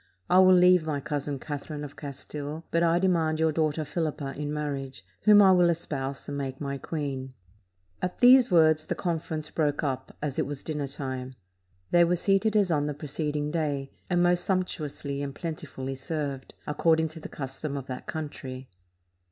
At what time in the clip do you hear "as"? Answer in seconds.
10.19-10.39, 12.55-12.71